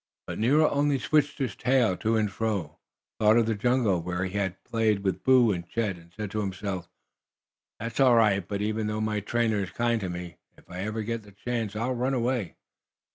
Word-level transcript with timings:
But 0.25 0.39
Nero 0.39 0.67
only 0.71 0.97
switched 0.97 1.37
his 1.37 1.55
tail 1.55 1.95
to 1.97 2.15
and 2.17 2.31
fro, 2.31 2.79
thought 3.19 3.37
of 3.37 3.45
the 3.45 3.53
jungle 3.53 4.01
where 4.01 4.25
he 4.25 4.35
had 4.35 4.63
played 4.63 5.01
with 5.03 5.21
Boo 5.23 5.51
and 5.51 5.69
Chet, 5.69 5.95
and 5.95 6.11
said 6.11 6.31
to 6.31 6.39
himself: 6.41 6.89
"That's 7.79 7.99
all 7.99 8.15
right. 8.15 8.43
But, 8.47 8.63
even 8.63 8.87
though 8.87 8.99
my 8.99 9.19
trainer 9.19 9.59
is 9.61 9.69
kind 9.69 10.01
to 10.01 10.09
me, 10.09 10.37
if 10.57 10.67
ever 10.71 10.99
I 11.01 11.03
get 11.03 11.21
the 11.21 11.31
chance 11.31 11.75
I'll 11.75 11.93
run 11.93 12.15
away!" 12.15 12.55